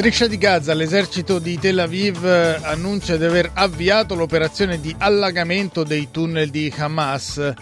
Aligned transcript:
Striscia 0.00 0.28
di 0.28 0.38
Gaza, 0.38 0.72
l'esercito 0.72 1.38
di 1.38 1.58
Tel 1.58 1.78
Aviv 1.78 2.24
eh, 2.24 2.58
annuncia 2.62 3.18
di 3.18 3.24
aver 3.26 3.50
avviato 3.52 4.14
l'operazione 4.14 4.80
di 4.80 4.94
allagamento 4.96 5.84
dei 5.84 6.08
tunnel 6.10 6.48
di 6.48 6.72
Hamas. 6.74 7.52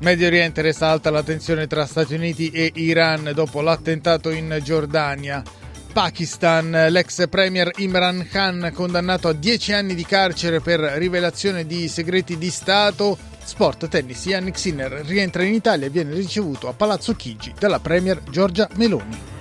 Medio 0.00 0.26
Oriente 0.26 0.60
resta 0.60 0.90
alta 0.90 1.08
la 1.08 1.22
tensione 1.22 1.66
tra 1.66 1.86
Stati 1.86 2.12
Uniti 2.12 2.50
e 2.50 2.72
Iran 2.74 3.32
dopo 3.34 3.62
l'attentato 3.62 4.28
in 4.28 4.60
Giordania. 4.62 5.42
Pakistan, 5.90 6.88
l'ex 6.90 7.26
premier 7.30 7.70
Imran 7.78 8.28
Khan 8.30 8.70
condannato 8.74 9.28
a 9.28 9.32
10 9.32 9.72
anni 9.72 9.94
di 9.94 10.04
carcere 10.04 10.60
per 10.60 10.80
rivelazione 10.80 11.64
di 11.64 11.88
segreti 11.88 12.36
di 12.36 12.50
Stato. 12.50 13.16
Sport, 13.42 13.88
tennis, 13.88 14.26
Yannick 14.26 14.58
Sinner 14.58 14.92
rientra 15.06 15.42
in 15.42 15.54
Italia 15.54 15.86
e 15.86 15.90
viene 15.90 16.12
ricevuto 16.12 16.68
a 16.68 16.74
Palazzo 16.74 17.14
Chigi 17.14 17.54
dalla 17.58 17.80
premier 17.80 18.22
Giorgia 18.24 18.68
Meloni. 18.74 19.37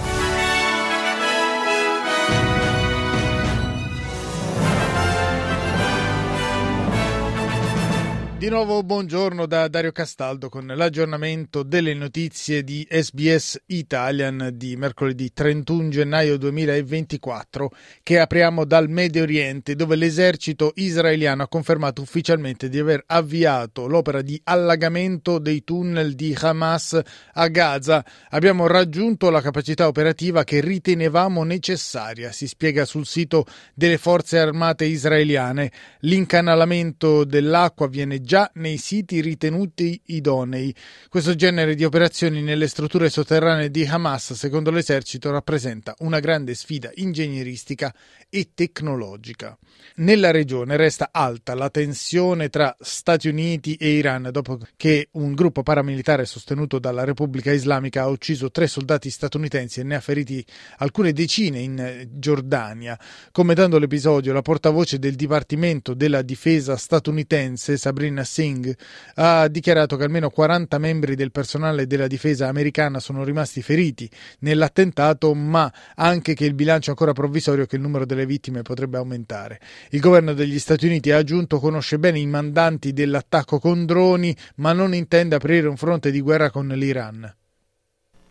Di 8.47 8.53
nuovo 8.53 8.81
buongiorno 8.81 9.45
da 9.45 9.67
Dario 9.67 9.91
Castaldo 9.91 10.47
con 10.47 10.65
l'aggiornamento 10.67 11.63
delle 11.63 11.93
notizie 11.93 12.63
di 12.63 12.87
SBS 12.89 13.63
Italian 13.65 14.51
di 14.53 14.77
mercoledì 14.77 15.33
31 15.33 15.89
gennaio 15.89 16.37
2024 16.37 17.69
che 18.03 18.19
apriamo 18.19 18.63
dal 18.63 18.87
Medio 18.87 19.23
Oriente 19.23 19.75
dove 19.75 19.97
l'esercito 19.97 20.71
israeliano 20.75 21.43
ha 21.43 21.49
confermato 21.49 22.01
ufficialmente 22.01 22.69
di 22.69 22.79
aver 22.79 23.03
avviato 23.07 23.85
l'opera 23.85 24.21
di 24.21 24.39
allagamento 24.45 25.39
dei 25.39 25.65
tunnel 25.65 26.15
di 26.15 26.33
Hamas 26.39 26.97
a 27.33 27.47
Gaza. 27.49 28.05
Abbiamo 28.29 28.65
raggiunto 28.65 29.29
la 29.29 29.41
capacità 29.41 29.87
operativa 29.87 30.45
che 30.45 30.61
ritenevamo 30.61 31.43
necessaria, 31.43 32.31
si 32.31 32.47
spiega 32.47 32.85
sul 32.85 33.05
sito 33.05 33.45
delle 33.73 33.97
forze 33.97 34.39
armate 34.39 34.85
israeliane. 34.85 35.69
L'incanalamento 35.99 37.25
dell'acqua 37.25 37.89
viene 37.89 38.21
già 38.21 38.35
nei 38.55 38.77
siti 38.77 39.21
ritenuti 39.21 39.99
idonei. 40.05 40.73
Questo 41.09 41.35
genere 41.35 41.75
di 41.75 41.83
operazioni 41.83 42.41
nelle 42.41 42.67
strutture 42.67 43.09
sotterranee 43.09 43.71
di 43.71 43.85
Hamas, 43.85 44.33
secondo 44.33 44.71
l'esercito, 44.71 45.31
rappresenta 45.31 45.95
una 45.99 46.19
grande 46.19 46.53
sfida 46.53 46.91
ingegneristica 46.95 47.93
e 48.29 48.49
tecnologica. 48.53 49.57
Nella 49.95 50.31
regione 50.31 50.75
resta 50.75 51.09
alta 51.11 51.55
la 51.55 51.69
tensione 51.69 52.49
tra 52.49 52.75
Stati 52.79 53.29
Uniti 53.29 53.75
e 53.75 53.89
Iran 53.91 54.29
dopo 54.31 54.59
che 54.75 55.07
un 55.11 55.33
gruppo 55.33 55.63
paramilitare 55.63 56.25
sostenuto 56.25 56.77
dalla 56.77 57.03
Repubblica 57.03 57.51
Islamica 57.51 58.01
ha 58.03 58.07
ucciso 58.07 58.51
tre 58.51 58.67
soldati 58.67 59.09
statunitensi 59.09 59.79
e 59.79 59.83
ne 59.83 59.95
ha 59.95 60.01
feriti 60.01 60.45
alcune 60.77 61.13
decine 61.13 61.59
in 61.59 62.07
Giordania. 62.11 62.99
Commentando 63.31 63.79
l'episodio, 63.79 64.33
la 64.33 64.41
portavoce 64.41 64.99
del 64.99 65.15
Dipartimento 65.15 65.93
della 65.93 66.21
Difesa 66.21 66.75
statunitense, 66.75 67.77
Sabrina 67.77 68.23
Singh 68.27 68.75
ha 69.15 69.47
dichiarato 69.47 69.97
che 69.97 70.03
almeno 70.03 70.29
40 70.29 70.77
membri 70.77 71.15
del 71.15 71.31
personale 71.31 71.87
della 71.87 72.07
difesa 72.07 72.47
americana 72.47 72.99
sono 72.99 73.23
rimasti 73.23 73.61
feriti 73.61 74.09
nell'attentato, 74.39 75.33
ma 75.33 75.71
anche 75.95 76.33
che 76.33 76.45
il 76.45 76.53
bilancio 76.53 76.89
è 76.89 76.91
ancora 76.91 77.13
provvisorio 77.13 77.63
e 77.63 77.67
che 77.67 77.77
il 77.77 77.81
numero 77.81 78.05
delle 78.05 78.25
vittime 78.25 78.61
potrebbe 78.61 78.97
aumentare. 78.97 79.59
Il 79.89 79.99
governo 79.99 80.33
degli 80.33 80.59
Stati 80.59 80.85
Uniti 80.85 81.11
ha 81.11 81.17
aggiunto 81.17 81.59
conosce 81.59 81.97
bene 81.97 82.19
i 82.19 82.27
mandanti 82.27 82.93
dell'attacco 82.93 83.59
con 83.59 83.85
droni, 83.85 84.35
ma 84.55 84.73
non 84.73 84.93
intende 84.93 85.35
aprire 85.35 85.67
un 85.67 85.77
fronte 85.77 86.11
di 86.11 86.21
guerra 86.21 86.51
con 86.51 86.67
l'Iran. 86.67 87.33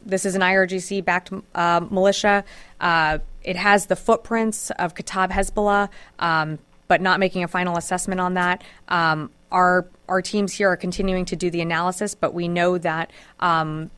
This 0.04 0.24
is 0.24 0.36
an 0.36 0.40
IRGC 0.40 1.04
backed 1.04 1.32
uh, 1.54 1.80
militia. 1.90 2.44
Uh, 2.80 3.18
it 3.42 3.56
has 3.56 3.86
the 3.86 3.96
footprints 3.96 4.70
of 4.78 4.94
Kataib 4.94 5.30
Hezbollah, 5.32 5.88
um, 6.20 6.60
but 6.86 7.00
not 7.00 7.18
making 7.18 7.42
a 7.42 7.48
final 7.48 7.76
assessment 7.76 8.20
on 8.20 8.34
that. 8.34 8.62
Um, 8.88 9.30
our 9.50 9.86
our 10.08 10.22
teams 10.22 10.52
here 10.52 10.70
are 10.70 10.76
continuing 10.76 11.24
to 11.26 11.36
do 11.36 11.50
the 11.50 11.60
analysis, 11.60 12.14
but 12.14 12.32
we 12.32 12.46
know 12.48 12.78
that 12.78 13.10
um, 13.40 13.90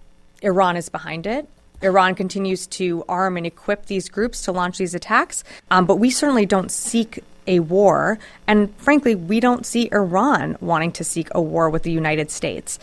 Iran 0.43 0.77
is 0.77 0.89
behind 0.89 1.27
it. 1.27 1.49
Iran 1.83 2.15
continues 2.15 2.67
to 2.67 3.05
arm 3.09 3.37
and 3.37 3.47
equip 3.47 3.87
these 3.87 4.09
groups 4.09 4.43
to 4.43 4.53
launch 4.53 4.79
these 4.79 4.95
attacks, 4.95 5.45
um, 5.71 5.87
but 5.87 5.97
we 5.97 6.11
certainly 6.11 6.47
don't 6.47 6.71
seek 6.71 7.23
a 7.47 7.61
war, 7.61 8.19
and 8.47 8.75
frankly, 8.77 9.15
we 9.15 9.41
don't 9.41 9.65
see 9.65 9.89
Iran 9.93 10.57
wanting 10.61 10.93
to 10.93 11.05
seek 11.05 11.29
a 11.35 11.41
war 11.41 11.71
with 11.71 11.83
the 11.83 11.91
United 11.91 12.31
States. 12.31 12.79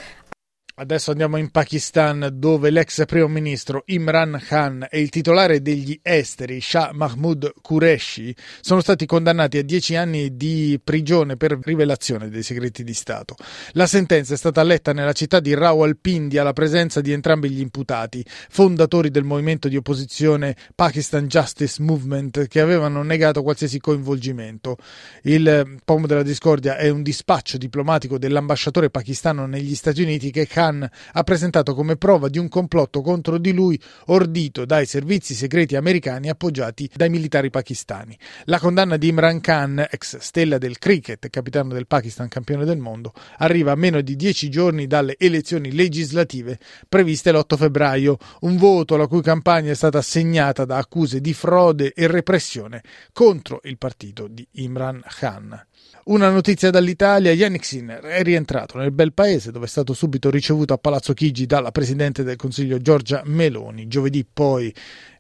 Adesso 0.78 1.12
andiamo 1.12 1.38
in 1.38 1.52
Pakistan 1.52 2.32
dove 2.34 2.70
l'ex 2.70 3.06
primo 3.06 3.30
ministro 3.30 3.84
Imran 3.86 4.38
Khan 4.46 4.86
e 4.90 5.00
il 5.00 5.08
titolare 5.08 5.62
degli 5.62 5.98
esteri 6.04 6.60
Shah 6.60 6.92
Mahmood 6.92 7.54
Qureshi 7.62 8.36
sono 8.60 8.82
stati 8.82 9.06
condannati 9.06 9.58
a 9.58 9.64
dieci 9.64 9.96
anni 9.96 10.36
di 10.36 10.78
prigione 10.84 11.38
per 11.38 11.58
rivelazione 11.62 12.28
dei 12.28 12.44
segreti 12.44 12.84
di 12.84 12.94
Stato. 12.94 13.38
La 13.72 13.88
sentenza 13.88 14.34
è 14.34 14.38
stata 14.38 14.64
letta 14.64 14.92
nella 14.92 15.14
città 15.14 15.40
di 15.40 15.54
Rawalpindi 15.54 16.38
alla 16.38 16.52
presenza 16.52 17.00
di 17.00 17.14
entrambi 17.14 17.50
gli 17.50 17.62
imputati, 17.62 18.22
fondatori 18.50 19.10
del 19.10 19.24
movimento 19.24 19.70
di 19.70 19.78
opposizione 19.78 20.58
Pakistan 20.76 21.28
Justice 21.28 21.82
Movement, 21.82 22.48
che 22.48 22.60
avevano 22.60 23.02
negato 23.02 23.44
qualsiasi 23.44 23.80
coinvolgimento. 23.80 24.76
Il 25.22 25.78
pomo 25.86 26.06
della 26.06 26.22
discordia 26.22 26.76
è 26.76 26.90
un 26.90 27.02
dispaccio 27.02 27.58
diplomatico 27.58 28.18
dell'ambasciatore 28.18 28.90
pakistano 28.90 29.46
negli 29.46 29.74
Stati 29.74 30.02
Uniti 30.02 30.32
che 30.32 30.46
Khan 30.46 30.64
Khan 30.66 30.90
ha 31.14 31.24
presentato 31.24 31.76
come 31.76 31.96
prova 31.96 32.28
di 32.28 32.40
un 32.40 32.50
complotto 32.50 33.02
contro 33.02 33.38
di 33.38 33.52
lui 33.52 33.80
ordito 34.08 34.66
dai 34.66 34.86
servizi 34.86 35.34
segreti 35.36 35.76
americani 35.76 36.30
appoggiati 36.30 36.90
dai 36.94 37.10
militari 37.10 37.50
pakistani. 37.50 38.18
La 38.46 38.60
condanna 38.60 38.98
di 38.98 39.10
Imran 39.10 39.42
Khan, 39.42 39.86
ex 39.90 40.18
stella 40.18 40.58
del 40.58 40.80
cricket 40.80 41.26
e 41.26 41.30
capitano 41.30 41.74
del 41.74 41.88
Pakistan 41.88 42.28
campione 42.28 42.66
del 42.66 42.80
mondo, 42.80 43.14
arriva 43.38 43.72
a 43.72 43.76
meno 43.76 44.02
di 44.02 44.16
dieci 44.16 44.50
giorni 44.50 44.88
dalle 44.88 45.16
elezioni 45.18 45.72
legislative 45.72 46.60
previste 46.90 47.32
l'8 47.32 47.58
febbraio, 47.58 48.18
un 48.42 48.58
voto 48.58 48.98
la 48.98 49.08
cui 49.08 49.22
campagna 49.22 49.72
è 49.72 49.76
stata 49.76 50.02
segnata 50.02 50.66
da 50.66 50.78
accuse 50.78 51.22
di 51.22 51.34
frode 51.34 51.94
e 51.94 52.08
repressione 52.08 52.82
contro 53.14 53.60
il 53.64 53.78
partito 53.78 54.28
di 54.28 54.48
Imran 54.54 55.02
Khan. 55.08 55.66
Una 56.06 56.30
notizia 56.30 56.70
dall'Italia, 56.70 57.32
Yannick 57.32 57.66
Sinner 57.66 58.04
è 58.04 58.22
rientrato 58.22 58.78
nel 58.78 58.92
bel 58.92 59.12
paese 59.12 59.52
dove 59.52 59.66
è 59.66 59.68
stato 59.68 59.94
subito 59.94 60.30
ricevuto 60.56 60.74
a 60.74 60.78
Palazzo 60.78 61.14
Chigi 61.14 61.46
dalla 61.46 61.72
Presidente 61.72 62.24
del 62.24 62.38
Consiglio 62.38 62.78
Giorgia 62.78 63.22
Meloni. 63.26 63.88
Giovedì 63.88 64.26
poi 64.26 64.74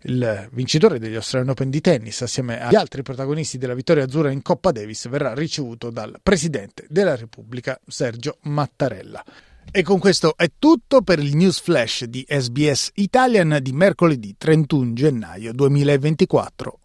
il 0.03 0.50
vincitore 0.53 0.97
degli 0.97 1.16
Australian 1.16 1.51
Open 1.51 1.69
di 1.69 1.81
tennis 1.81 2.22
assieme 2.22 2.62
agli 2.62 2.75
altri 2.75 3.01
protagonisti 3.01 3.57
della 3.57 3.73
vittoria 3.73 4.06
azzurra 4.06 4.31
in 4.31 4.41
Coppa 4.41 4.72
Davis 4.72 5.09
verrà 5.09 5.34
ricevuto 5.34 5.90
dal 5.90 6.19
Presidente 6.23 6.85
della 6.90 7.16
Repubblica 7.16 7.78
Sergio 7.85 8.38
Mattarella. 8.44 9.23
E 9.72 9.84
con 9.84 10.00
questo 10.00 10.38
è 10.38 10.50
tutto 10.57 11.01
per 11.01 11.19
il 11.19 11.35
news 11.35 11.59
flash 11.59 12.06
di 12.06 12.25
SBS 12.28 12.91
Italian 12.96 13.57
di 13.62 13.73
mercoledì 13.73 14.35
31 14.38 14.94
gennaio 14.94 15.52
2024. 15.52 16.84